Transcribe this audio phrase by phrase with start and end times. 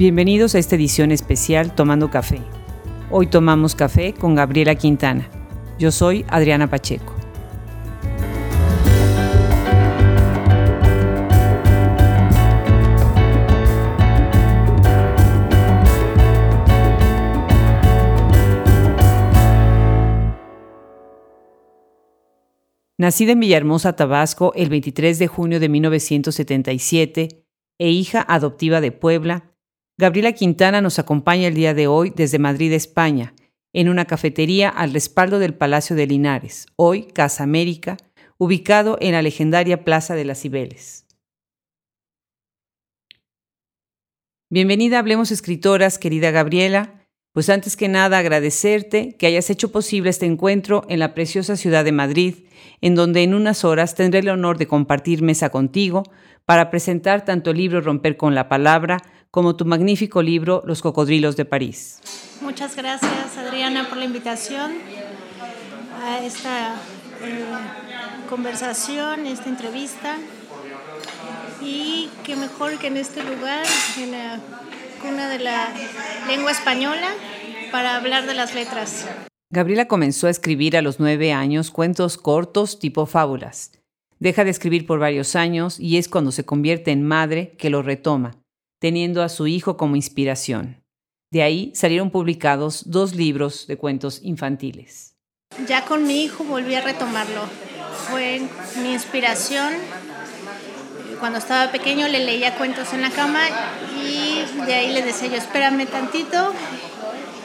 [0.00, 2.40] Bienvenidos a esta edición especial Tomando Café.
[3.10, 5.28] Hoy tomamos café con Gabriela Quintana.
[5.78, 7.14] Yo soy Adriana Pacheco.
[22.96, 27.44] Nacida en Villahermosa, Tabasco, el 23 de junio de 1977
[27.78, 29.49] e hija adoptiva de Puebla,
[30.00, 33.34] Gabriela Quintana nos acompaña el día de hoy desde Madrid, España,
[33.74, 37.98] en una cafetería al respaldo del Palacio de Linares, hoy Casa América,
[38.38, 41.04] ubicado en la legendaria Plaza de las Cibeles.
[44.48, 47.06] Bienvenida Hablemos Escritoras, querida Gabriela.
[47.32, 51.84] Pues antes que nada agradecerte que hayas hecho posible este encuentro en la preciosa ciudad
[51.84, 52.46] de Madrid,
[52.80, 56.04] en donde en unas horas tendré el honor de compartir mesa contigo
[56.46, 61.36] para presentar tanto el libro Romper con la Palabra como tu magnífico libro Los Cocodrilos
[61.36, 62.00] de París.
[62.40, 64.72] Muchas gracias Adriana por la invitación
[66.02, 66.74] a esta
[67.22, 67.44] eh,
[68.28, 70.16] conversación, esta entrevista.
[71.62, 73.66] Y qué mejor que en este lugar,
[73.98, 74.40] en la
[75.02, 75.68] cuna de la
[76.26, 77.08] lengua española,
[77.70, 79.06] para hablar de las letras.
[79.50, 83.72] Gabriela comenzó a escribir a los nueve años cuentos cortos tipo fábulas.
[84.18, 87.82] Deja de escribir por varios años y es cuando se convierte en madre que lo
[87.82, 88.39] retoma,
[88.80, 90.82] teniendo a su hijo como inspiración.
[91.30, 95.14] De ahí salieron publicados dos libros de cuentos infantiles.
[95.68, 97.42] Ya con mi hijo volví a retomarlo.
[98.08, 98.40] Fue
[98.82, 99.74] mi inspiración
[101.20, 103.40] cuando estaba pequeño le leía cuentos en la cama
[104.02, 106.52] y de ahí le decía yo, espérame tantito.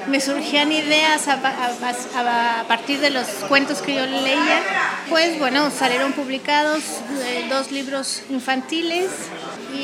[0.07, 4.61] Me surgían ideas a, partir de los cuentos que yo leía.
[5.09, 6.83] Pues bueno, salieron publicados
[7.25, 9.09] eh, dos libros infantiles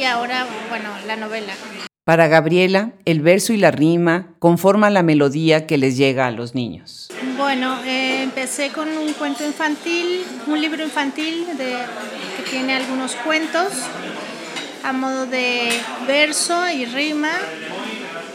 [0.01, 1.53] y ahora, bueno, la novela.
[2.05, 6.55] Para Gabriela, el verso y la rima conforman la melodía que les llega a los
[6.55, 7.09] niños.
[7.37, 11.75] Bueno, eh, empecé con un cuento infantil, un libro infantil de,
[12.35, 13.73] que tiene algunos cuentos
[14.83, 15.69] a modo de
[16.07, 17.33] verso y rima,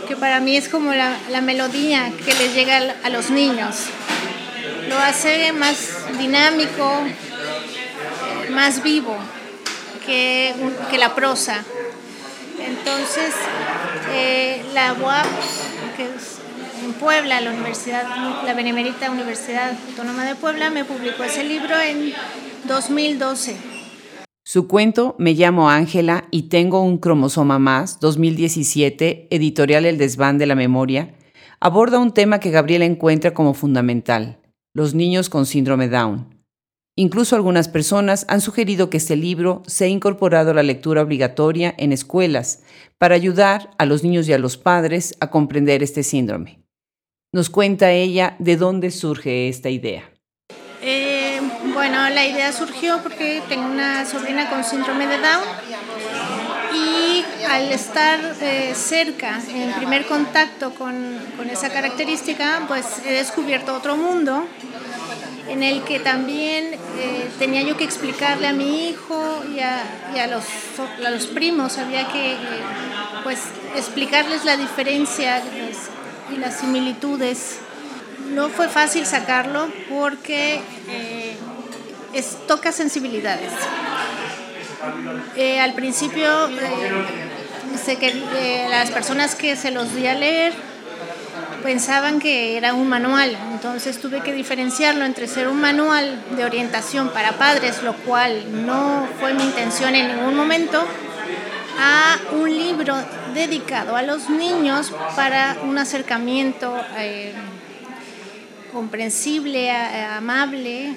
[0.06, 3.87] que para mí es como la, melodía que les llega a los niños.
[4.88, 6.93] Lo hace más dinámico,
[8.53, 9.19] más vivo
[10.06, 10.54] que,
[10.90, 11.64] que la prosa.
[12.58, 13.34] Entonces,
[14.12, 15.26] eh, la UAP,
[15.96, 16.38] que es
[16.84, 18.04] en Puebla, la Universidad,
[18.44, 22.12] la Benemérita Universidad Autónoma de Puebla, me publicó ese libro en
[22.66, 23.56] 2012.
[24.44, 30.46] Su cuento Me llamo Ángela y tengo un cromosoma más, 2017, editorial El desván de
[30.46, 31.14] la memoria,
[31.58, 34.38] aborda un tema que Gabriela encuentra como fundamental,
[34.72, 36.35] los niños con síndrome Down.
[36.98, 41.92] Incluso algunas personas han sugerido que este libro sea incorporado a la lectura obligatoria en
[41.92, 42.62] escuelas
[42.96, 46.58] para ayudar a los niños y a los padres a comprender este síndrome.
[47.34, 50.10] Nos cuenta ella de dónde surge esta idea.
[50.80, 51.38] Eh,
[51.74, 55.44] bueno, la idea surgió porque tengo una sobrina con síndrome de Down
[56.74, 63.74] y al estar eh, cerca, en primer contacto con, con esa característica, pues he descubierto
[63.74, 64.46] otro mundo
[65.48, 70.44] en el que también eh, tenía yo que explicarle a mi hijo y a, los,
[70.98, 72.36] los, primos, había que eh,
[73.22, 73.40] pues,
[73.76, 75.42] explicarles la diferencia
[76.32, 77.58] y las similitudes.
[78.30, 81.36] No fue fácil sacarlo porque eh,
[82.48, 83.52] toca sensibilidades.
[85.60, 86.28] al principio,
[87.84, 90.52] sé que las personas que se los di a leer,
[91.62, 93.36] pensaban que era un manual,
[93.66, 99.09] entonces tuve que diferenciarlo entre ser un manual de orientación para padres, lo cual no
[99.19, 100.84] fue mi intención en ningún momento,
[101.77, 102.94] a un libro
[103.34, 107.34] dedicado a los niños para un acercamiento eh,
[108.72, 110.97] comprensible, amable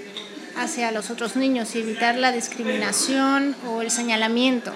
[0.56, 4.72] hacia los otros niños y evitar la discriminación o el señalamiento.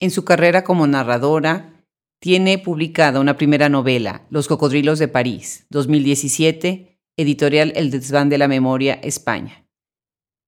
[0.00, 1.72] En su carrera como narradora,
[2.18, 8.46] tiene publicada una primera novela, Los Cocodrilos de París, 2017, editorial El Desván de la
[8.46, 9.66] Memoria, España.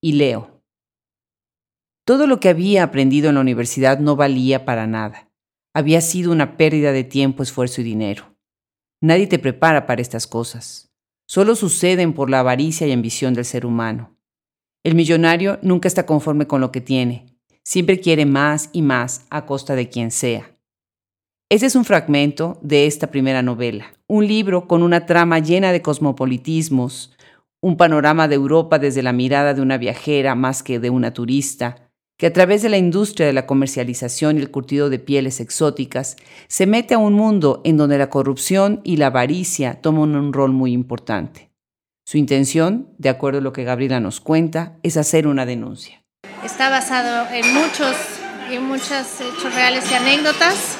[0.01, 0.63] Y leo.
[2.07, 5.31] Todo lo que había aprendido en la universidad no valía para nada.
[5.75, 8.37] Había sido una pérdida de tiempo, esfuerzo y dinero.
[9.03, 10.93] Nadie te prepara para estas cosas.
[11.27, 14.17] Solo suceden por la avaricia y ambición del ser humano.
[14.85, 17.27] El millonario nunca está conforme con lo que tiene.
[17.65, 20.55] Siempre quiere más y más a costa de quien sea.
[21.53, 25.83] Ese es un fragmento de esta primera novela, un libro con una trama llena de
[25.83, 27.17] cosmopolitismos,
[27.61, 31.91] un panorama de Europa desde la mirada de una viajera más que de una turista,
[32.17, 36.15] que a través de la industria de la comercialización y el curtido de pieles exóticas
[36.47, 40.53] se mete a un mundo en donde la corrupción y la avaricia toman un rol
[40.53, 41.51] muy importante.
[42.07, 46.05] Su intención, de acuerdo a lo que Gabriela nos cuenta, es hacer una denuncia.
[46.45, 47.97] Está basado en muchos,
[48.53, 50.79] en muchos hechos reales y anécdotas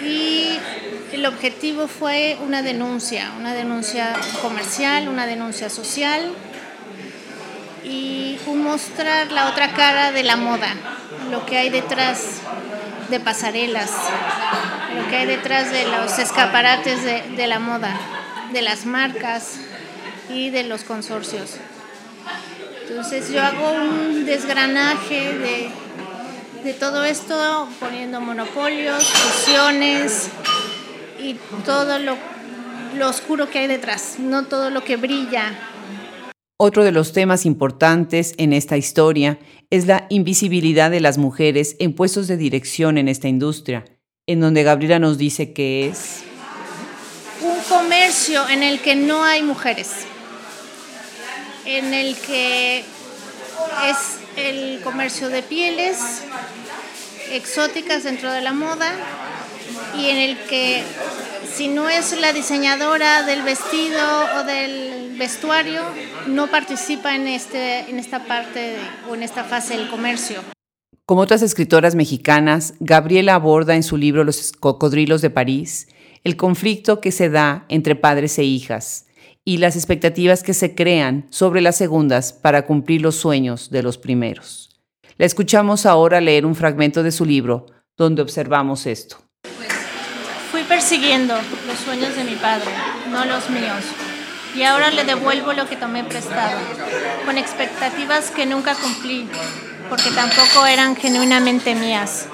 [0.00, 0.58] y
[1.12, 6.32] el objetivo fue una denuncia, una denuncia comercial, una denuncia social
[7.84, 8.08] y
[8.68, 10.74] mostrar la otra cara de la moda,
[11.30, 12.40] lo que hay detrás
[13.08, 13.90] de pasarelas,
[14.94, 17.98] lo que hay detrás de los escaparates de, la moda,
[18.52, 19.60] de las marcas
[20.28, 21.56] y de los consorcios.
[22.86, 25.70] Entonces yo hago un desgranaje de,
[26.64, 30.28] de todo esto poniendo monopolios, fusiones
[31.20, 31.34] y
[31.64, 32.16] todo lo,
[32.96, 35.52] lo oscuro que hay detrás, no todo lo que brilla.
[36.56, 39.38] Otro de los temas importantes en esta historia
[39.70, 43.84] es la invisibilidad de las mujeres en puestos de dirección en esta industria,
[44.26, 46.22] en donde Gabriela nos dice que es
[47.40, 49.90] un comercio en el que no hay mujeres,
[51.64, 52.84] en el que
[53.88, 56.22] es el comercio de pieles
[57.32, 58.92] exóticas dentro de la moda
[59.98, 60.82] y en el que
[61.52, 64.00] si no es la diseñadora del vestido
[64.38, 65.82] o del vestuario,
[66.26, 68.76] no participa en, este, en esta parte
[69.10, 70.42] o en esta fase del comercio.
[71.04, 75.88] Como otras escritoras mexicanas, Gabriela aborda en su libro Los cocodrilos de París
[76.24, 79.06] el conflicto que se da entre padres e hijas
[79.48, 83.96] y las expectativas que se crean sobre las segundas para cumplir los sueños de los
[83.96, 84.78] primeros.
[85.16, 87.64] La escuchamos ahora leer un fragmento de su libro
[87.96, 89.16] donde observamos esto.
[90.52, 91.34] Fui persiguiendo
[91.66, 92.68] los sueños de mi padre,
[93.10, 93.86] no los míos
[94.54, 96.58] y ahora le devuelvo lo que tomé prestado,
[97.24, 99.26] con expectativas que nunca cumplí,
[99.88, 102.28] porque tampoco eran genuinamente mías.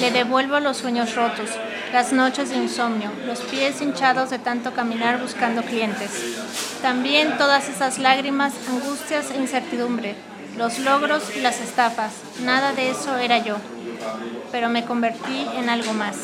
[0.00, 1.50] Le devuelvo los sueños rotos,
[1.92, 6.10] las noches de insomnio, los pies hinchados de tanto caminar buscando clientes.
[6.82, 10.14] También todas esas lágrimas, angustias e incertidumbre,
[10.56, 12.12] los logros y las estafas.
[12.44, 13.56] Nada de eso era yo,
[14.52, 16.16] pero me convertí en algo más.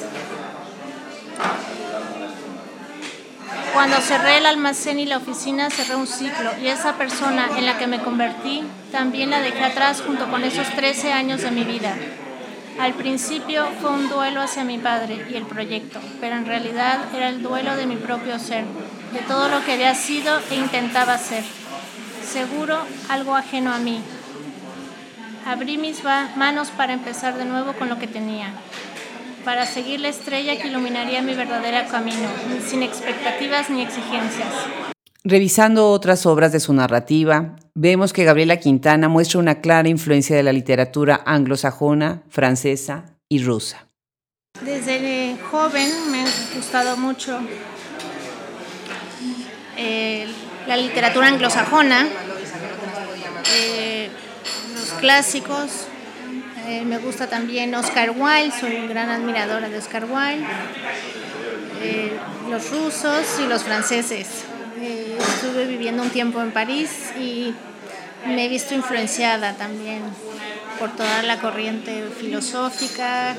[3.72, 7.76] Cuando cerré el almacén y la oficina, cerré un ciclo y esa persona en la
[7.76, 11.94] que me convertí también la dejé atrás junto con esos 13 años de mi vida.
[12.78, 17.30] Al principio fue un duelo hacia mi padre y el proyecto, pero en realidad era
[17.30, 18.64] el duelo de mi propio ser,
[19.12, 21.42] de todo lo que había sido e intentaba ser.
[22.22, 22.78] Seguro
[23.08, 24.02] algo ajeno a mí.
[25.46, 26.02] Abrí mis
[26.36, 28.50] manos para empezar de nuevo con lo que tenía,
[29.44, 32.28] para seguir la estrella que iluminaría mi verdadero camino,
[32.66, 34.95] sin expectativas ni exigencias.
[35.28, 40.44] Revisando otras obras de su narrativa, vemos que Gabriela Quintana muestra una clara influencia de
[40.44, 43.88] la literatura anglosajona, francesa y rusa.
[44.64, 47.40] Desde joven me ha gustado mucho
[49.76, 50.28] eh,
[50.68, 52.06] la literatura anglosajona,
[53.52, 54.08] eh,
[54.74, 55.88] los clásicos,
[56.68, 60.46] eh, me gusta también Oscar Wilde, soy gran admiradora de Oscar Wilde.
[62.48, 64.44] Los rusos y los franceses.
[64.86, 67.52] Eh, estuve viviendo un tiempo en París y
[68.24, 70.00] me he visto influenciada también
[70.78, 73.36] por toda la corriente filosófica,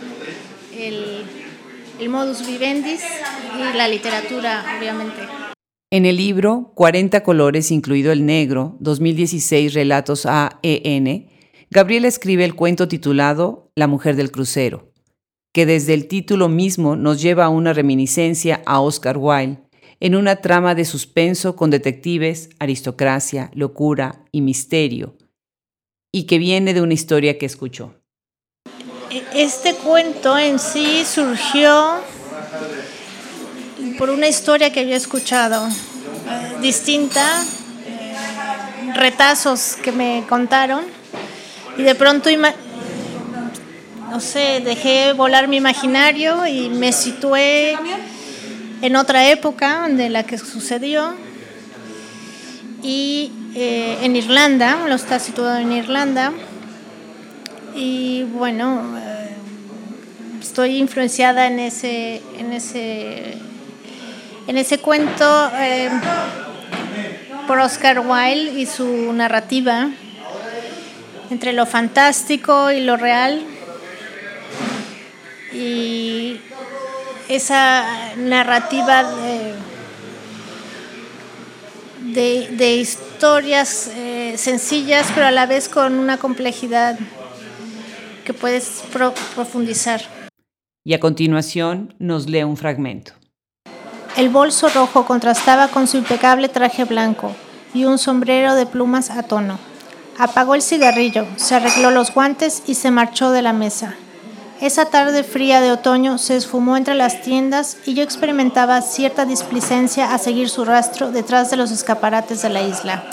[0.78, 2.98] el, modus vivendi
[3.56, 5.22] y la literatura, obviamente.
[5.90, 11.30] En el libro 40 colores, incluido el negro, 2016 Relatos AEN,
[11.70, 14.92] Gabriela escribe el cuento titulado La mujer del crucero,
[15.54, 19.67] que desde el título mismo nos lleva a una reminiscencia a Oscar Wilde
[20.00, 25.16] en una trama de suspenso con detectives, aristocracia, locura y misterio,
[26.12, 27.96] y que viene de una historia que escuchó.
[29.10, 32.02] E-, este cuento en sí surgió
[33.98, 37.44] por una historia que había escuchado, eh, distinta,
[37.88, 40.86] eh, retazos que me contaron
[41.78, 42.30] y de pronto,
[44.10, 47.78] no sé, dejé volar mi imaginario y me situé
[48.82, 51.16] en otra época de la que sucedió.
[52.84, 56.32] Y eh, en Irlanda, lo está situado en Irlanda.
[57.76, 59.36] Y bueno, eh,
[60.42, 63.38] estoy influenciada en ese, en ese,
[64.48, 65.90] en ese cuento eh,
[67.48, 69.90] por Oscar Wilde y su narrativa
[71.30, 73.44] entre lo fantástico y lo real.
[75.54, 76.40] Y
[77.30, 79.04] esa narrativa
[82.02, 86.98] de, historias eh, sencillas, pero a la vez con una complejidad
[88.26, 88.84] que puedes
[89.36, 90.02] profundizar.
[90.84, 93.14] Y a continuación nos lee un fragmento.
[94.16, 97.36] El bolso rojo contrastaba con su impecable traje blanco
[97.74, 99.60] y un sombrero de plumas a tono.
[100.18, 103.96] Apagó el cigarrillo, se arregló los guantes y se marchó de la mesa.
[104.62, 110.14] Esa tarde fría de otoño se esfumó entre las tiendas y yo experimentaba cierta displicencia
[110.14, 113.04] a seguir su rastro detrás de los escaparates de la isla.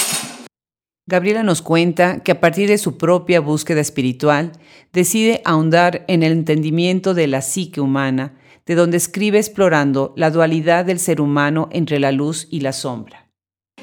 [1.06, 4.52] Gabriela nos cuenta que a partir de su propia búsqueda espiritual
[4.94, 10.86] decide ahondar en el entendimiento de la psique humana, de donde escribe explorando la dualidad
[10.86, 13.28] del ser humano entre la luz y la sombra.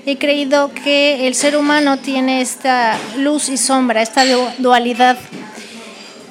[0.04, 4.24] He creído que el ser humano tiene esta luz y sombra, esta
[4.58, 5.20] dualidad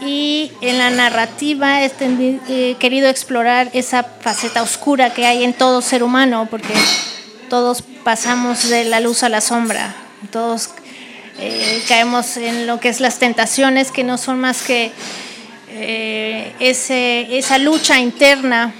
[0.01, 6.03] y en la narrativa he querido explorar esa faceta oscura que hay en todo ser
[6.03, 6.73] humano, porque
[7.49, 9.95] todos pasamos de la luz a la sombra,
[10.31, 10.71] todos
[11.39, 14.91] eh, caemos en lo que es las tentaciones, que no son más que
[15.69, 18.75] eh, esa lucha interna.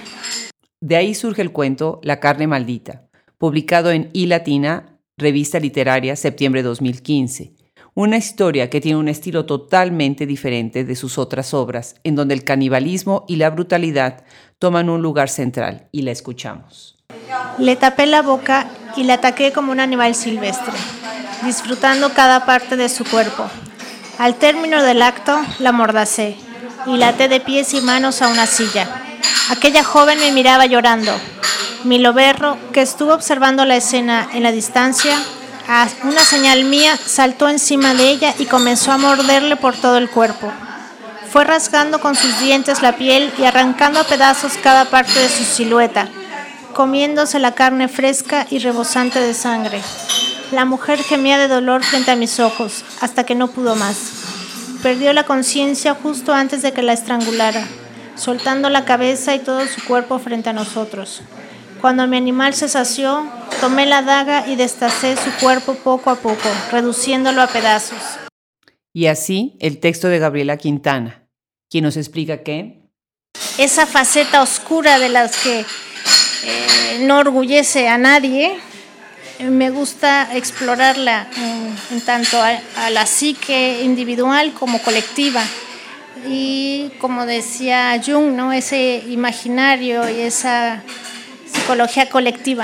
[0.79, 3.03] De ahí surge el cuento La carne maldita,
[3.37, 7.60] publicado en I Latina, revista literaria, septiembre de 2015
[7.93, 12.43] una historia que tiene un estilo totalmente diferente de sus otras obras, en donde el
[12.43, 14.23] canibalismo y la brutalidad
[14.59, 16.97] toman un lugar central, y la escuchamos.
[17.57, 20.73] Le tapé la boca y la ataqué como un animal silvestre,
[21.43, 23.45] disfrutando cada parte de su cuerpo.
[24.17, 26.37] Al término del acto, la mordacé
[26.85, 28.87] y la até de pies y manos a una silla.
[29.49, 31.11] Aquella joven me miraba llorando.
[31.83, 35.17] Mi loberro, que estuvo observando la escena en la distancia,
[35.67, 40.09] a una señal mía, saltó encima de ella y comenzó a morderle por todo el
[40.09, 40.51] cuerpo.
[41.31, 45.43] Fue rasgando con sus dientes la piel y arrancando a pedazos cada parte de su
[45.43, 46.09] silueta,
[46.73, 49.81] comiéndose la carne fresca y rebosante de sangre.
[50.51, 53.97] La mujer gemía de dolor frente a mis ojos, hasta que no pudo más.
[54.83, 57.65] Perdió la conciencia justo antes de que la estrangulara,
[58.15, 61.21] soltando la cabeza y todo su cuerpo frente a nosotros.
[61.79, 63.23] Cuando mi animal se sació,
[63.61, 67.99] tomé la daga y destacé su cuerpo poco a poco, reduciéndolo a pedazos.
[68.91, 71.27] Y así el texto de Gabriela Quintana,
[71.69, 72.81] quien nos explica que...
[73.59, 78.57] Esa faceta oscura de las que eh, no orgullece a nadie,
[79.39, 81.27] me gusta explorarla
[81.91, 85.43] en, tanto a, la psique individual como colectiva.
[86.27, 88.53] Y como decía Jung, ¿no?
[88.53, 90.81] ese imaginario y esa
[91.45, 92.63] psicología colectiva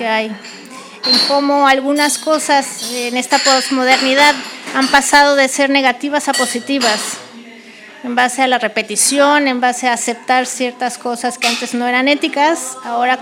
[0.00, 4.34] que hay, en cómo algunas cosas en esta posmodernidad
[4.74, 7.18] han pasado de ser negativas a positivas,
[8.02, 12.08] en base a la repetición, en base a aceptar ciertas cosas que antes no eran
[12.08, 13.18] éticas, ahora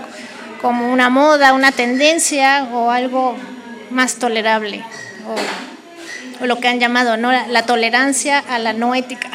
[0.61, 3.35] como una moda, una tendencia o algo
[3.89, 4.81] más tolerable,
[6.39, 7.33] o, lo que han llamado ¿no?
[7.33, 9.29] la tolerancia a la no ética.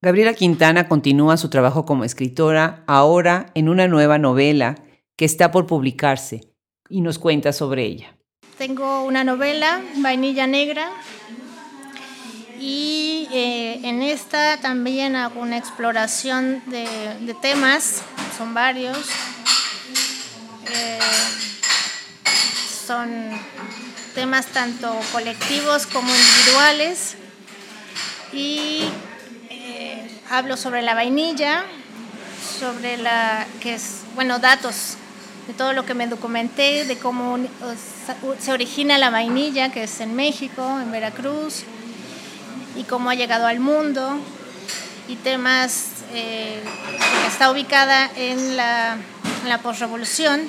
[0.00, 4.76] Gabriela Quintana continúa su trabajo como escritora ahora en una nueva novela
[5.14, 6.53] que está por publicarse
[6.94, 8.14] y nos cuenta sobre ella.
[8.56, 10.88] Tengo una novela, Vainilla Negra,
[12.60, 18.02] y eh, en esta también hago una exploración de, temas,
[18.38, 18.96] son varios.
[20.72, 20.98] Eh,
[22.86, 23.10] son
[24.14, 27.16] temas tanto colectivos como individuales
[28.32, 28.84] y
[30.30, 31.64] hablo sobre la vainilla,
[32.60, 34.96] sobre la que es, bueno, datos
[35.46, 37.38] de todo lo que me documenté, de cómo
[38.38, 41.64] se origina la vainilla, que es en México, en Veracruz,
[42.76, 44.18] y cómo ha llegado al mundo,
[45.08, 46.62] y temas eh,
[47.22, 48.96] que está ubicada en la,
[49.42, 50.48] en la posrevolución,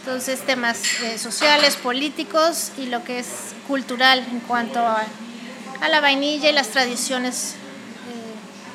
[0.00, 5.04] entonces temas eh, sociales, políticos y lo que es cultural en cuanto a,
[5.80, 7.54] a la vainilla y las tradiciones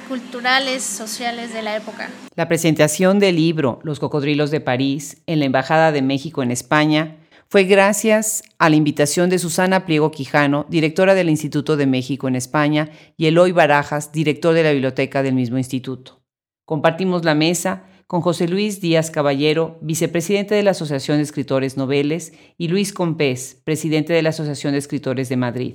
[0.08, 2.10] culturales, sociales de la época.
[2.36, 7.18] La presentación del libro Los Cocodrilos de París en la Embajada de México en España
[7.50, 12.36] fue gracias a la invitación de Susana Pliego Quijano, directora del Instituto de México en
[12.36, 16.22] España, y Eloy Barajas, director de la biblioteca del mismo instituto.
[16.66, 22.34] Compartimos la mesa con José Luis Díaz Caballero, vicepresidente de la Asociación de Escritores Noveles,
[22.58, 25.74] y Luis Compés, presidente de la Asociación de Escritores de Madrid.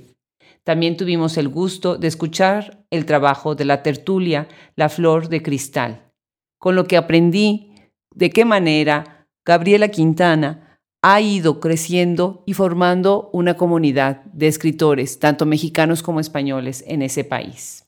[0.63, 6.11] También tuvimos el gusto de escuchar el trabajo de la tertulia La Flor de Cristal,
[6.57, 7.73] con lo que aprendí
[8.15, 15.45] de qué manera Gabriela Quintana ha ido creciendo y formando una comunidad de escritores, tanto
[15.45, 17.85] mexicanos como españoles, en ese país.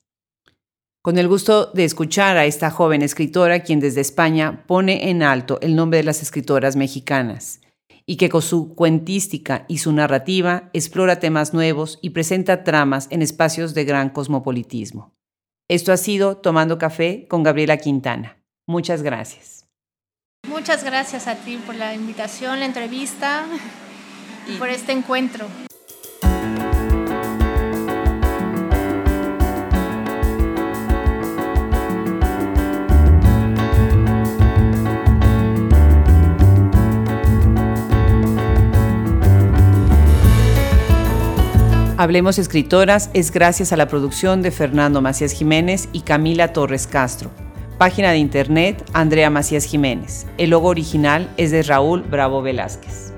[1.01, 5.59] Con el gusto de escuchar a esta joven escritora, quien desde España pone en alto
[5.61, 7.61] el nombre de las escritoras mexicanas
[8.07, 13.21] y que con su cuentística y su narrativa explora temas nuevos y presenta tramas en
[13.21, 15.13] espacios de gran cosmopolitismo.
[15.67, 18.37] Esto ha sido Tomando Café con Gabriela Quintana.
[18.67, 19.67] Muchas gracias.
[20.47, 23.45] Muchas gracias a ti por la invitación, la entrevista
[24.47, 25.47] y por este encuentro.
[42.05, 47.31] Hablemos Escritoras es gracias a la producción de Fernando Macías Jiménez y Camila Torres Castro.
[47.79, 50.27] Página de internet Andrea Macías Jiménez.
[50.37, 53.14] El logo original es de Raúl Bravo Velázquez.